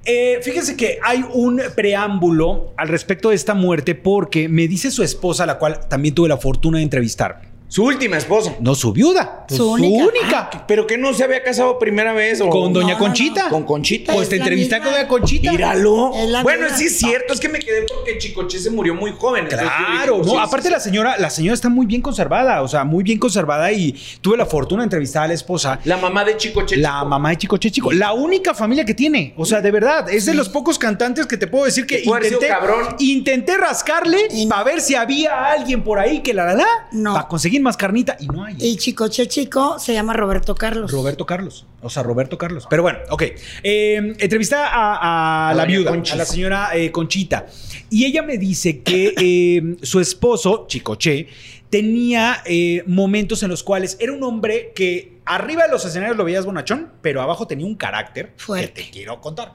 [0.03, 5.03] Eh, fíjense que hay un preámbulo al respecto de esta muerte porque me dice su
[5.03, 7.50] esposa, la cual también tuve la fortuna de entrevistar.
[7.71, 8.53] Su última esposa.
[8.59, 10.49] No su viuda, Su única.
[10.53, 12.41] Ah, ¿Pero que no se había casado primera vez?
[12.41, 12.49] O...
[12.49, 12.99] con Doña no, no.
[12.99, 13.47] Conchita.
[13.47, 14.11] Con Conchita.
[14.13, 14.83] Pues te entrevisté misma.
[14.83, 15.51] con Doña Conchita.
[15.51, 16.11] Míralo.
[16.43, 16.77] Bueno, misma.
[16.77, 19.45] sí es cierto, es que me quedé porque Chicoche se murió muy joven.
[19.47, 22.67] Claro, pues, no, sí, aparte sí, la señora, la señora está muy bien conservada, o
[22.67, 25.79] sea, muy bien conservada y tuve la fortuna de entrevistar a la esposa.
[25.85, 26.75] La mamá de Chicoche.
[26.75, 27.05] La Chico.
[27.05, 30.33] mamá de Chicoche Chico, la única familia que tiene, o sea, de verdad, es de
[30.33, 32.97] los pocos cantantes que te puedo decir que intenté, cabrón.
[32.99, 37.13] intenté rascarle Y- para ver si había alguien por ahí que la la la, No.
[37.13, 38.55] para conseguir más carnita y no hay.
[38.59, 40.91] Y Chicoche Chico se llama Roberto Carlos.
[40.91, 42.67] Roberto Carlos, o sea, Roberto Carlos.
[42.69, 43.23] Pero bueno, ok.
[43.63, 46.13] Eh, entrevisté a, a A la viuda, Conchis.
[46.13, 47.45] a la señora eh, Conchita,
[47.89, 51.27] y ella me dice que eh, su esposo, Chicoche,
[51.69, 56.25] tenía eh, momentos en los cuales era un hombre que arriba de los escenarios lo
[56.25, 58.73] veías bonachón, pero abajo tenía un carácter Fuerte.
[58.73, 59.53] que te quiero contar.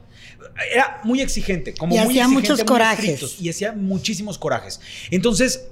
[0.72, 2.98] Era muy exigente, como Y muy hacía exigente, muchos muy corajes.
[3.04, 4.80] estrictos, y hacía muchísimos corajes.
[5.10, 5.66] Entonces,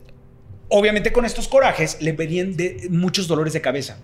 [0.69, 3.99] obviamente con estos corajes le venían de muchos dolores de cabeza.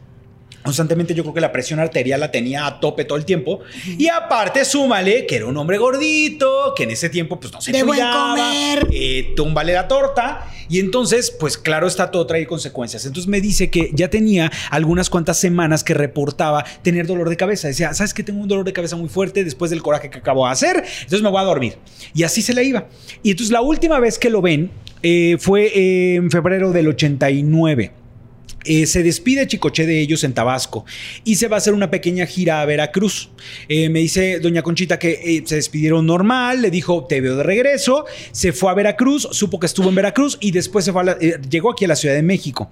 [0.62, 3.61] Constantemente yo creo que la presión arterial la tenía a tope todo el tiempo.
[3.99, 7.73] Y aparte, súmale que era un hombre gordito, que en ese tiempo pues no se
[7.73, 8.87] De buen cuidaba, comer.
[8.92, 10.46] eh, túmbale la torta.
[10.68, 13.05] Y entonces, pues claro, está todo trae consecuencias.
[13.05, 17.66] Entonces me dice que ya tenía algunas cuantas semanas que reportaba tener dolor de cabeza.
[17.68, 20.46] Decía, ¿sabes que Tengo un dolor de cabeza muy fuerte después del coraje que acabo
[20.46, 20.77] de hacer.
[20.77, 21.77] Entonces me voy a dormir.
[22.14, 22.87] Y así se la iba.
[23.23, 24.70] Y entonces la última vez que lo ven
[25.03, 27.92] eh, fue eh, en febrero del 89.
[28.64, 30.85] Eh, se despide Chicoche de ellos en Tabasco
[31.25, 33.31] y se va a hacer una pequeña gira a Veracruz.
[33.68, 37.42] Eh, me dice doña Conchita que eh, se despidieron normal, le dijo te veo de
[37.42, 41.03] regreso, se fue a Veracruz, supo que estuvo en Veracruz y después se fue
[41.49, 42.70] llegó aquí a la Ciudad de México.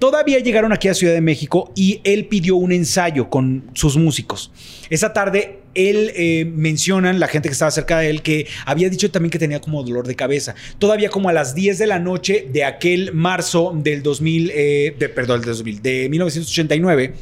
[0.00, 4.50] Todavía llegaron aquí a Ciudad de México y él pidió un ensayo con sus músicos.
[4.90, 9.10] Esa tarde él eh, mencionan, la gente que estaba cerca de él, que había dicho
[9.10, 10.54] también que tenía como dolor de cabeza.
[10.78, 15.08] Todavía como a las 10 de la noche de aquel marzo del 2000, eh, de,
[15.08, 17.14] perdón, del 2000, de 1989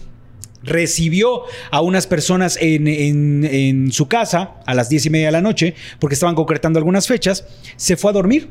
[0.63, 5.33] recibió a unas personas en, en- en su casa a las 10 y media de
[5.33, 8.49] la noche porque estaban concretando algunas fechas, se fue a dormir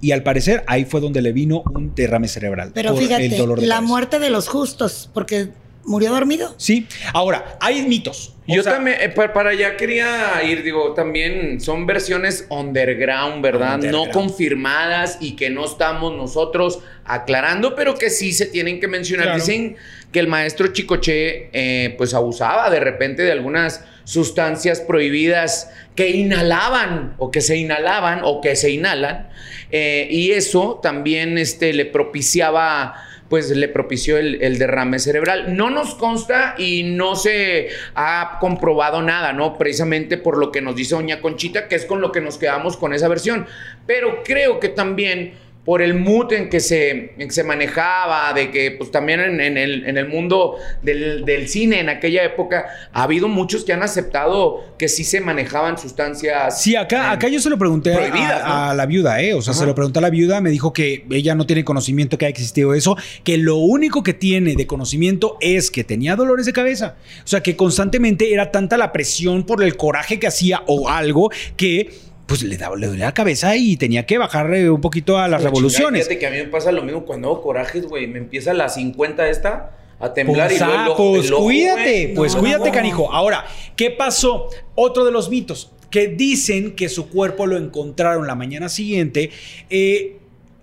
[0.00, 2.72] y al parecer ahí fue donde le vino un derrame cerebral.
[2.74, 3.88] Pero por el fíjate, dolor de la cabeza.
[3.88, 5.50] muerte de los justos, porque
[5.86, 6.54] murió dormido.
[6.58, 6.86] Sí.
[7.14, 8.34] Ahora, hay mitos.
[8.48, 13.42] O Yo sea, también, eh, pa- para allá quería ir, digo, también son versiones underground,
[13.42, 13.74] ¿verdad?
[13.76, 14.06] Underground.
[14.08, 19.26] No confirmadas y que no estamos nosotros aclarando, pero que sí se tienen que mencionar.
[19.26, 19.40] Claro.
[19.40, 19.76] Dicen
[20.12, 27.14] que el maestro Chicoche, eh, pues abusaba de repente de algunas sustancias prohibidas que inhalaban
[27.18, 29.28] o que se inhalaban o que se inhalan.
[29.72, 32.94] eh, y eso también este, le propiciaba
[33.28, 35.56] pues le propició el, derrame cerebral.
[35.56, 39.58] No nos consta y no se ha comprobado nada, ¿no?
[39.58, 42.76] Precisamente por lo que nos dice Doña Conchita, que es con lo que nos quedamos
[42.76, 43.46] con esa versión.
[43.86, 45.34] Pero creo que también
[45.66, 49.40] por el mood en que se, en que se manejaba, de que pues también en,
[49.42, 53.72] en el, en el mundo del, del cine en aquella época ha habido muchos que
[53.74, 56.62] han aceptado que sí se manejaban sustancias.
[56.62, 59.34] Sí, acá, acá yo se lo pregunté a- la viuda, ¿eh?
[59.34, 59.60] O sea, Ajá.
[59.60, 62.30] se lo pregunté a la viuda, me dijo que ella no tiene conocimiento que haya
[62.32, 66.94] existido eso, que lo único que tiene de conocimiento es que tenía dolores de cabeza.
[67.24, 71.30] O sea, que constantemente era tanta la presión por el coraje que hacía o algo
[71.56, 71.90] que
[72.26, 75.42] pues le, daba, le dolía la cabeza y tenía que bajarle un poquito a las
[75.42, 76.02] La revoluciones.
[76.02, 78.06] chingada, Fíjate que a mí me pasa lo mismo cuando hago corajes, güey.
[78.06, 81.32] Me empieza la 50 esta a Pues, temblar y luego el ah, ojo- pues el
[81.34, 82.72] ojo, cuídate, pues No, cuídate, no.
[82.74, 83.12] canijo.
[83.12, 83.44] Ahora,
[83.76, 84.48] ¿qué pasó?
[84.74, 89.30] Otro de los mitos que dicen que su cuerpo lo encontraron la mañana siguiente
[89.70, 90.16] eh,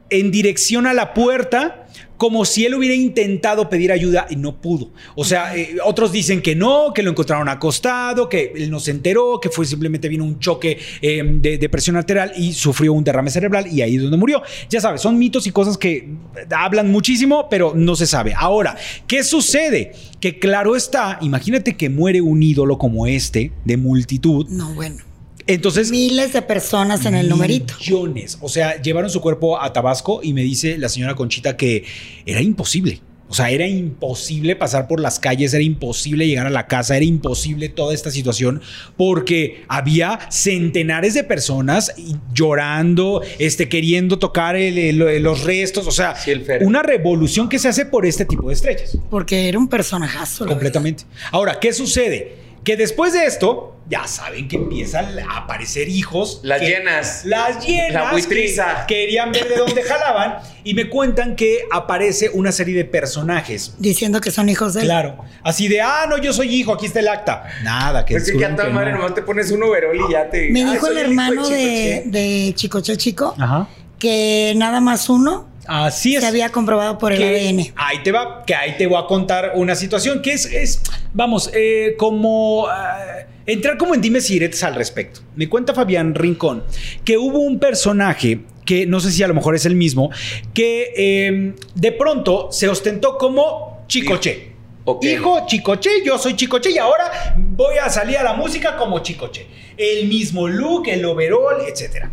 [0.09, 1.87] en dirección a la puerta.
[2.23, 4.91] Como si él hubiera intentado pedir ayuda y no pudo.
[5.13, 8.91] O sea, eh, otros dicen que no, que lo encontraron acostado, que él no se
[8.91, 13.03] enteró, que fue simplemente vino un choque eh, de, de presión arterial y sufrió un
[13.03, 14.41] derrame cerebral y ahí es donde murió.
[14.69, 16.07] Ya sabes, son mitos y cosas que
[16.49, 18.33] hablan muchísimo, pero no se sabe.
[18.33, 19.91] Ahora, ¿qué sucede?
[20.21, 24.47] Que claro está, imagínate que muere un ídolo como este, de multitud.
[24.47, 25.12] No, bueno.
[25.47, 27.73] Entonces, Miles de personas en el numerito.
[27.79, 28.37] Millones.
[28.41, 31.83] O sea, llevaron su cuerpo a Tabasco y me dice la señora Conchita que
[32.25, 33.01] era imposible.
[33.29, 37.05] O sea, era imposible pasar por las calles, era imposible llegar a la casa, era
[37.05, 38.61] imposible toda esta situación
[38.95, 41.93] porque había centenares de personas
[42.33, 45.87] llorando, este, queriendo tocar el- el- los restos.
[45.87, 46.67] O sea, Sí, el féretro.
[46.67, 48.97] una revolución que se hace por este tipo de estrellas.
[49.09, 50.45] Porque era un personajazo.
[50.45, 51.05] Completamente.
[51.31, 52.35] Ahora, ¿qué sucede?
[52.63, 56.39] Que después de esto, ya saben que empiezan a aparecer hijos.
[56.43, 57.25] Las que- llenas.
[57.25, 57.93] Las llenas.
[58.05, 58.85] La buitriza.
[58.87, 60.37] que querían ver de dónde jalaban.
[60.63, 63.73] Y me cuentan que aparece una serie de personajes.
[63.79, 64.87] Diciendo que son hijos de él.
[64.87, 65.17] Claro.
[65.43, 67.43] Así de, ah, no, yo soy hijo, aquí está el acta.
[67.63, 68.99] Nada, que Es que ya toda que madre no.
[68.99, 70.49] nomás te pones un overol y ya te.
[70.51, 72.03] Me Ah, dijo el hermano de, Chicoche.
[72.05, 73.67] de Chicoche Chico Ajá.
[73.99, 76.21] que nada más uno Así es.
[76.21, 77.73] se había comprobado por el ADN.
[77.75, 80.81] Ahí te va, que ahí te voy a contar una situación que es, es
[81.13, 85.21] vamos, eh, como ah, entrar como en dimes y diretes al respecto.
[85.35, 86.63] Me cuenta Fabián Rincón
[87.03, 90.09] que hubo un personaje que no sé si a lo mejor es el mismo,
[90.53, 94.53] que eh, de pronto se ostentó como Chicoche.
[95.01, 99.47] Hijo Chicoche, yo soy Chicoche y ahora voy a salir a la música como Chicoche.
[99.77, 102.11] El mismo look, el overall, etcétera.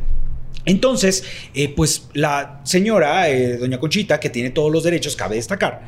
[0.64, 5.82] Entonces, eh, pues la señora, eh, doña Conchita, que tiene todos los derechos, cabe destacar,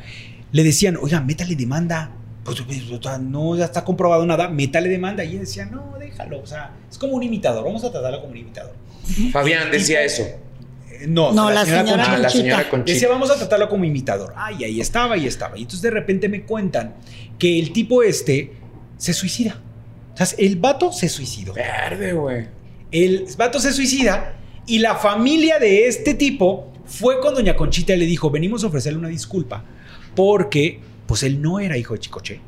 [0.51, 2.11] le decían, oiga, métale demanda.
[2.43, 2.81] Pues, pues,
[3.21, 5.23] no ya está comprobado nada, métale demanda.
[5.23, 6.41] Y ella decía, no, déjalo.
[6.41, 8.73] O sea, es como un imitador, vamos a tratarlo como un imitador.
[9.31, 10.23] Fabián decía eso.
[10.23, 12.03] Eh, no, No, la señora Conchita.
[12.13, 12.29] Ah, la Conchita.
[12.29, 12.93] señora Conchita.
[12.93, 14.33] Decía, vamos a tratarlo como imitador.
[14.35, 15.57] Ay, ahí estaba, ahí estaba.
[15.57, 16.95] Y entonces de repente me cuentan
[17.39, 18.51] que el tipo este
[18.97, 19.59] se suicida.
[20.13, 21.53] O sea, el vato se suicidó.
[21.53, 22.47] Verde, güey.
[22.91, 27.97] El vato se suicida y la familia de este tipo fue con doña Conchita y
[27.97, 29.63] le dijo, venimos a ofrecerle una disculpa
[30.15, 32.39] porque pues él no era hijo de Chicoche.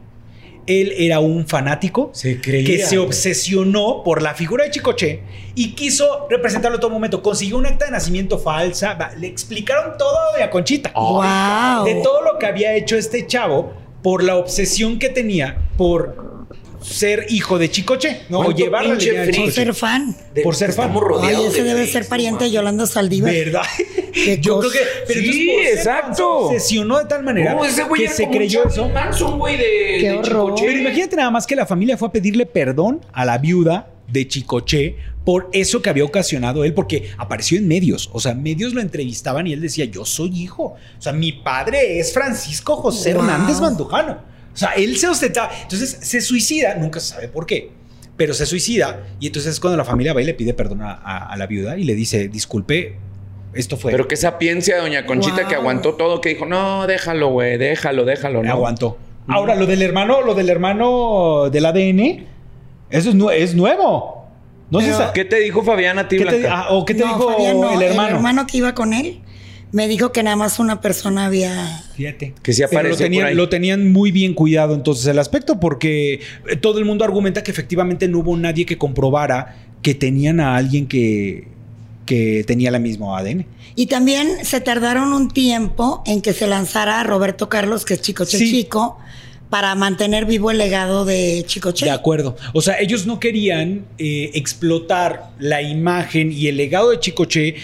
[0.67, 2.65] Él era un fanático Se creía.
[2.65, 3.07] que se güey.
[3.07, 5.19] obsesionó por la figura de Chicoche
[5.53, 7.21] y quiso representarlo en todo momento.
[7.21, 8.97] Consiguió un acta de nacimiento falsa.
[9.17, 10.91] Le explicaron todo a doña Conchita.
[10.95, 11.21] Oh.
[11.21, 11.85] wow.
[11.85, 16.47] De todo lo que había hecho este chavo por la obsesión que tenía por
[16.85, 18.21] ser hijo de Chicoche.
[18.29, 19.41] No, o ¿Cuánto llevar la línea de frío?
[19.43, 19.51] Por Chicoche.
[19.65, 20.15] ser fan.
[20.33, 20.93] De- por ser fan.
[21.21, 23.33] Ay, ese de debe ser pariente de Yolanda Saldívar.
[23.33, 23.63] ¿Verdad?
[24.13, 24.69] Qué Yo cosa.
[24.69, 24.89] creo que.
[25.07, 26.15] Pero Sí, entonces, exacto.
[26.49, 28.87] Se obsesionó de tal manera No, ese güey que se creyó eso.
[28.89, 29.63] Manson, güey, de,
[29.99, 30.55] Qué de horror.
[30.55, 30.65] Chicoche.
[30.67, 34.27] Pero imagínate nada más que la familia fue a pedirle perdón a la viuda de
[34.27, 34.95] Chicoche
[35.25, 38.11] por eso que había ocasionado él, porque apareció en medios.
[38.13, 40.75] O sea, medios lo entrevistaban y él decía: Yo soy hijo.
[40.97, 43.23] O sea, mi padre es Francisco José Wow.
[43.23, 44.34] Hernández Mandujano.
[44.55, 45.51] O sea, él se ostentaba.
[45.61, 47.69] Entonces se suicida, nunca se sabe por qué.
[48.17, 50.93] Pero se suicida y entonces es cuando la familia va y le pide perdón a,
[50.93, 52.95] a- a la viuda y le dice, disculpe,
[53.53, 53.91] esto fue...
[53.91, 55.47] Pero qué sapiencia, doña Conchita, Wow.
[55.49, 58.49] que aguantó todo, que dijo, no, déjalo, güey, déjalo, déjalo, ¿no?
[58.51, 58.97] aguantó.
[59.27, 62.25] Ahora, lo del hermano, lo del hermano del ADN,
[62.89, 64.25] eso es, nue- es nuevo.
[64.71, 67.07] No Pero- ¿Qué te dijo Fabián a ti, ¿Qué te, ah, ¿O qué te No,
[67.07, 68.09] dijo Fabián no, el hermano?
[68.09, 69.19] El hermano que iba con él
[69.75, 71.83] me dijo que nada más una persona había...
[71.97, 72.33] Fíjate.
[72.41, 73.35] Que sí Pero lo apareció por tenían, ahí.
[73.35, 77.51] lo tenían muy bien cuidado entonces el aspecto porque eh, todo el mundo argumenta que
[77.51, 81.49] efectivamente no hubo nadie que comprobara que tenían a alguien que,
[82.05, 83.45] que tenía la misma ADN.
[83.75, 88.37] Y también se tardaron un tiempo en que se lanzara Roberto Carlos, que es Chicoche
[88.37, 88.49] Sí.
[88.49, 88.97] Chico,
[89.49, 91.83] para mantener vivo el legado de Chicoche.
[91.83, 92.37] De acuerdo.
[92.53, 97.55] O sea, ellos no querían eh, explotar la imagen y el legado de Chicoche,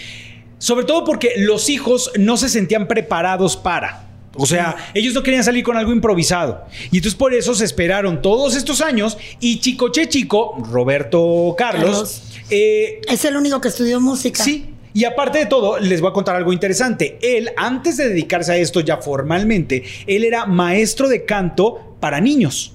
[0.62, 4.08] sobre todo porque los hijos no se sentían preparados para.
[4.36, 6.64] O sea, ellos no querían salir con algo improvisado.
[6.92, 12.22] Y entonces por eso se esperaron todos estos años y Chicoche Chico, Roberto Carlos, Carlos.
[12.48, 14.42] eh, Es el único que estudió música.
[14.44, 14.68] Sí.
[14.94, 17.18] Y aparte de todo, les voy a contar algo interesante.
[17.22, 22.74] Él, antes de dedicarse a esto ya formalmente, él era maestro de canto para niños.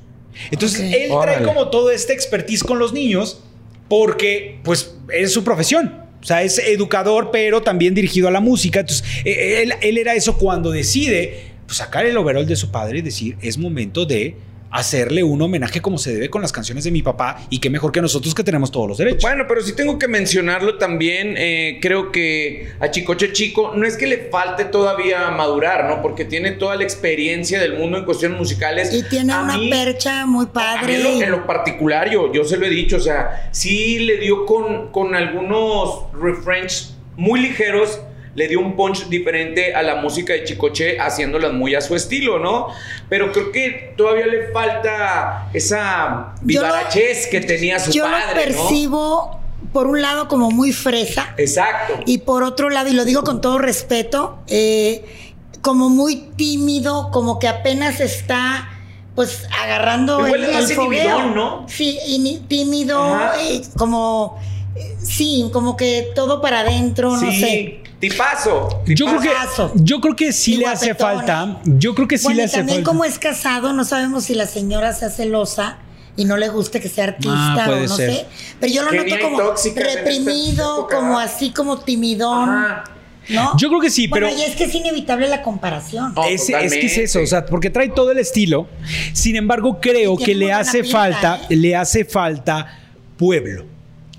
[0.52, 0.86] Entonces, Ok.
[0.94, 1.46] él trae Órale.
[1.46, 3.42] como todo este expertise con los niños
[3.88, 6.06] porque, pues, es su profesión.
[6.22, 8.82] O sea, es educador, pero también dirigido a la música.
[8.82, 13.00] Entonces, eh, él, él era eso cuando decide pues, sacar el overall de su padre
[13.00, 14.36] y decir, es momento de
[14.70, 17.92] hacerle un homenaje como se debe con las canciones de mi papá y qué mejor
[17.92, 19.22] que nosotros que tenemos todos los derechos.
[19.22, 21.36] Bueno, pero sí tengo que mencionarlo también.
[21.38, 26.02] eh, creo que a Chicoche Chico no es que le falte todavía madurar, ¿no?
[26.02, 28.94] Porque tiene toda la experiencia del mundo en cuestiones musicales.
[28.94, 30.96] Y tiene A una mí- percha muy A mí padre.
[30.98, 34.18] en lo, en lo particular, yo, yo se lo he dicho, o sea, sí le
[34.18, 38.00] dio con, con algunos refrains muy ligeros,
[38.38, 42.38] le dio un punch diferente a la música de Chicoche, haciéndolas muy a su estilo,
[42.38, 42.68] ¿no?
[43.10, 48.52] Pero creo que todavía le falta esa Yo lo- vivarachez que tenía su Yo padre,
[48.52, 48.68] lo ¿no?
[48.68, 49.40] percibo,
[49.74, 51.34] por un lado, como muy fresa.
[51.38, 51.96] Exacto.
[52.06, 55.04] Y por otro lado, y lo digo con todo respeto, eh,
[55.64, 58.70] como muy tímido, como que apenas está
[59.16, 61.26] pues agarrando el, el fogueo.
[61.34, 61.66] ¿no?
[61.68, 64.38] Sí, y tímido, eh, como
[64.76, 67.80] eh, sí, como que todo para adentro, no sí, sé.
[68.00, 68.84] Tipazo.
[68.86, 69.72] Yo creo, que, Tipazo.
[69.76, 71.60] yo creo que sí Y le hace falta.
[71.66, 72.90] Yo creo que sí bueno, le y hace también falta.
[72.90, 75.78] como es casado, no sabemos si la señora sea celosa
[76.16, 78.12] y no le guste que sea artista Ah, puede o no ser.
[78.12, 78.26] sé.
[78.60, 79.42] Pero yo lo noto como
[79.76, 82.50] reprimido, como así como timidón.
[82.50, 82.84] Ajá.
[83.30, 83.58] ¿No?
[83.58, 86.14] Yo creo que sí, Bueno, pero- y es que es inevitable la comparación.
[86.16, 88.68] No, Es, es que es eso, o sea, porque trae todo el estilo.
[89.12, 91.56] Sin embargo, creo que le hace pinta, falta, ¿eh?
[91.58, 92.80] le hace falta
[93.18, 93.66] pueblo.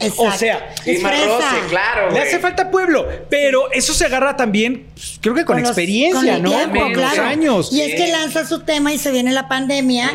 [0.00, 0.22] Exacto.
[0.22, 2.10] o sea, es más roce, claro.
[2.12, 5.70] Le hace falta pueblo, pero eso se agarra también, pues, creo que con, Con los-
[5.70, 6.50] experiencia, con el ¿no?
[6.50, 7.24] tiempo, con los claro.
[7.24, 7.72] años.
[7.72, 10.10] Y es que lanza su tema y se viene la pandemia.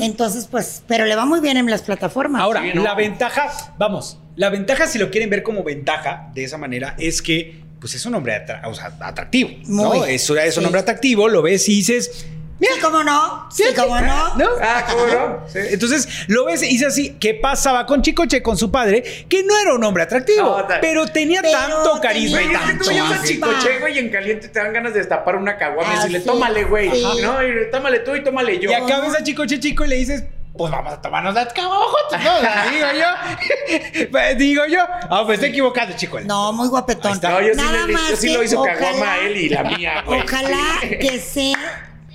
[0.00, 2.42] Entonces, pues, pero le va muy bien en las plataformas.
[2.42, 2.82] Ahora, Sí, ¿no?
[2.82, 7.22] la ventaja, vamos, la ventaja, si lo quieren ver como ventaja de esa manera, es
[7.22, 9.50] que pues es un hombre atra- o sea, atractivo.
[9.68, 10.04] ¿no?
[10.04, 10.64] Es, es un sí.
[10.64, 12.26] hombre atractivo, lo ves y dices,
[12.60, 13.48] sí, cómo no.
[13.50, 14.34] Sí, cómo no.
[14.36, 14.48] ¿no?
[14.62, 15.40] Ah, ¿cómo no?
[15.48, 15.58] Sí.
[15.70, 19.02] Entonces lo ves y dices así, ¿qué pasaba con Chicoche, con su padre?
[19.28, 22.84] Que no era un hombre atractivo, No, pero tenía Pero tanto carisma tenía y tanto.
[22.84, 25.96] tú llamas chicoche, güey, y en caliente te dan ganas de destapar una caguama y
[25.96, 26.90] Ah, decirle, tómale, güey.
[26.90, 27.02] sí.
[27.22, 28.70] No, y tómale tú y tómale yo.
[28.70, 30.24] Y acá ves a Chicoche Chico y le dices,
[30.56, 32.40] pues vamos a tomarnos la caguama juntos, ¿no?
[32.40, 34.08] Sea, digo yo.
[34.10, 34.80] Pues, digo yo.
[35.08, 36.18] Ah, pues estoy equivocado, chico.
[36.20, 37.20] No, muy guapetón.
[37.22, 39.36] No, yo sí, Nada le, yo más sí que lo hizo caguama ojalá- a él
[39.36, 40.20] y la mía, güey.
[40.20, 41.52] Ojalá que se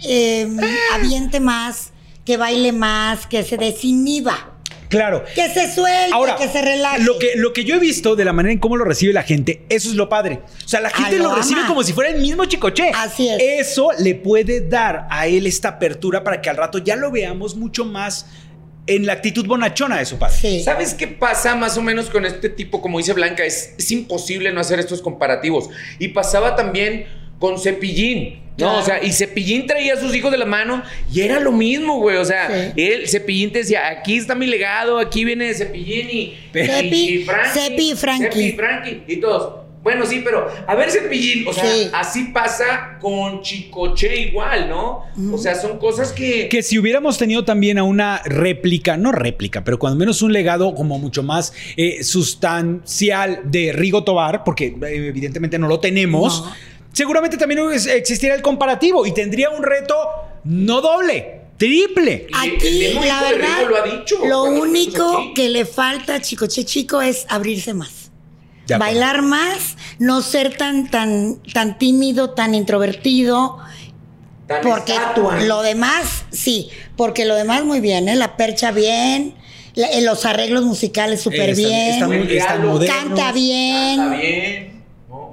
[0.03, 0.47] eh,
[0.93, 1.91] aviente más,
[2.25, 4.49] que baile más, que se desinhiba,
[4.89, 5.23] Claro.
[5.33, 7.01] que se suelte, Ahora, que se relaje.
[7.03, 9.23] Lo que, lo que yo he visto de la manera en cómo lo recibe la
[9.23, 10.41] gente, eso es lo padre.
[10.63, 11.69] O sea, la gente Ah, lo lo, recibe ama.
[11.69, 12.91] como si fuera el mismo chicoche.
[12.95, 13.41] Así es.
[13.41, 17.55] Eso le puede dar a él esta apertura para que al rato ya lo veamos
[17.55, 18.27] mucho más
[18.85, 20.35] en la actitud bonachona de su padre.
[20.39, 20.61] Sí.
[20.63, 22.79] ¿Sabes qué pasa más o menos con este tipo?
[22.79, 25.69] Como dice Blanca, es, es imposible no hacer estos comparativos.
[25.97, 27.07] Y pasaba también
[27.39, 28.65] con Cepillín, ¿no?
[28.65, 28.79] Claro.
[28.79, 31.97] O sea, y Cepillín traía a sus hijos de la mano y era lo mismo,
[31.99, 32.17] güey.
[32.17, 32.81] O sea, Sí.
[32.81, 37.23] él, Cepillín te decía, aquí está mi legado, aquí viene Cepillín y, Cepi, y- y
[37.25, 37.59] Frankie.
[37.59, 38.23] Cepi y Frankie.
[38.25, 39.03] Cepi y Frankie.
[39.07, 39.59] Y todos.
[39.83, 41.89] Bueno, sí, pero a ver, Cepillín, o sea, Sí.
[41.91, 45.03] así pasa con Chicoche igual, ¿no?
[45.33, 46.47] O sea, son cosas que...
[46.47, 50.73] Que si hubiéramos tenido también a una réplica, no réplica, pero cuando menos un legado
[50.73, 56.72] como mucho más eh, sustancial de Rigo Tobar, porque eh, evidentemente no lo tenemos, No.
[56.93, 59.95] Seguramente también existiría el comparativo y tendría un reto
[60.45, 62.27] no doble, triple.
[62.43, 67.01] El Aquí, la verdad, lo ha dicho lo único que le falta a Chicoche Chico
[67.01, 68.11] es abrirse más.
[68.79, 73.57] Bailar más, no ser tan, tan, tan tímido, tan introvertido.
[74.47, 75.41] Tan Porque estatua.
[75.41, 78.15] lo demás, sí, porque lo demás muy bien, ¿eh?
[78.15, 79.35] La percha bien,
[79.75, 82.85] la- eh, los arreglos musicales súper Está- bien, está muy- modernos.
[82.85, 83.97] canta bien.
[83.97, 84.72] Canta bien,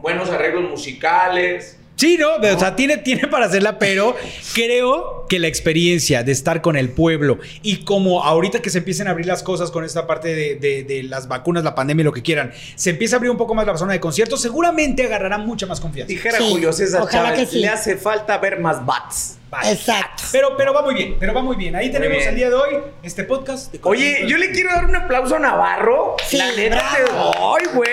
[0.00, 0.02] ¿no?
[0.02, 1.76] buenos arreglos musicales.
[1.96, 2.36] Sí, ¿no?
[2.36, 4.16] O sea, tiene, tiene para hacerla, pero
[4.54, 9.06] creo que la experiencia de estar con el pueblo y como ahorita que se empiecen
[9.06, 12.12] a abrir las cosas con esta parte de, de- de las vacunas, la pandemia, lo
[12.12, 15.36] que quieran, se empieza a abrir un poco más la zona de conciertos, seguramente agarrará
[15.36, 16.08] mucha más confianza.
[16.08, 17.58] Dijera Sí, Julio César ojalá Chávez, que sí.
[17.60, 19.36] le hace falta ver más bats.
[19.50, 19.72] Vale.
[19.72, 20.22] Exacto.
[20.30, 21.74] Pero, pero va muy bien, pero va muy bien.
[21.74, 22.28] Ahí tenemos bien.
[22.28, 23.72] el día de hoy este podcast.
[23.72, 26.16] de Oye, yo le quiero dar un aplauso a Navarro.
[26.24, 27.90] Sí, la neta te doy, güey.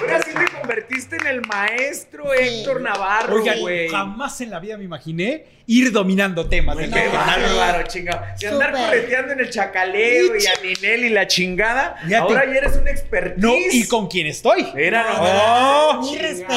[0.00, 3.88] Ahora sí te convertiste en el maestro Héctor Navarro, Oigan, güey.
[3.88, 6.76] jamás en la vida me imaginé ir dominando temas.
[6.76, 8.22] Qué bárbaro, chingado.
[8.36, 12.16] Si andar correteando en el chacaleo y a Ninel y la chingada, Fíjate.
[12.16, 13.42] ahora ya eres un expertise.
[13.42, 14.70] No, y con quién estoy.
[14.74, 15.88] Mira, no.
[16.00, 16.02] Oh.
[16.02, 16.52] Mi respeto.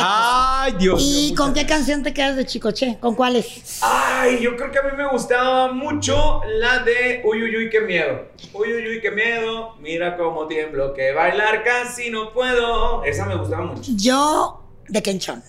[0.68, 1.02] Ay, Dios.
[1.02, 2.98] ¿Y con qué canción te quedas de Chicoche?
[3.00, 3.80] ¿Con cuáles?
[3.82, 7.80] Ay, yo creo que a mí me gustaba mucho la de Uy, uy, uy, qué
[7.80, 8.28] miedo.
[8.52, 9.78] Uy, uy, uy, qué miedo.
[9.80, 13.06] Mira cómo tiemblo, que bailar casi no puedo.
[13.06, 13.90] Esa me gustaba mucho.
[13.96, 15.42] Yo, de Kenchon.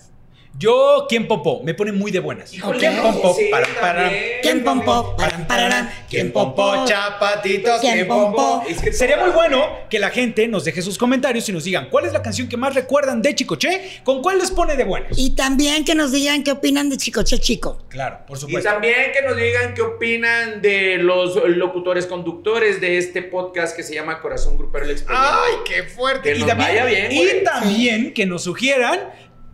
[0.57, 1.61] Yo, ¿quién popó?
[1.63, 2.53] Me pone muy de buenas.
[2.53, 3.33] Híjole, ¿Quién popó?
[3.33, 4.11] sí, Param.
[4.41, 4.63] ¿Quién?
[4.63, 5.89] Param, pararam.
[6.09, 6.85] ¿Quién popó?
[6.85, 7.79] Chapatitos.
[7.79, 8.63] ¿Quién ¿Quién popó?
[8.67, 11.87] Es que Sería muy bueno que la gente nos deje sus comentarios y nos digan
[11.89, 15.11] cuál es la canción que más recuerdan de Chicoche, con cuál les pone de buenas.
[15.17, 17.83] Y también que nos digan qué opinan de Chicoche Chico.
[17.87, 18.69] Claro, por Y supuesto.
[18.69, 23.93] también que nos digan qué opinan de los locutores conductores de este podcast que se
[23.93, 25.25] llama Corazón Grupero El Expediente.
[25.31, 26.33] ¡Ay, qué fuerte!
[26.33, 28.99] Que nos vaya bien, y también que nos sugieran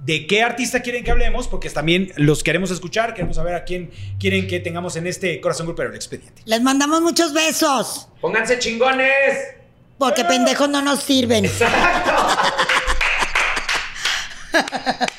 [0.05, 3.89] de qué artista quieren que hablemos, porque también los queremos escuchar, queremos saber a quién
[4.19, 6.43] quieren que tengamos en este Corazón Grupero el Expediente.
[6.45, 8.07] Les mandamos muchos besos.
[8.21, 9.37] Pónganse chingones.
[9.97, 11.45] Porque pendejos no nos sirven.
[11.45, 12.27] Exacto.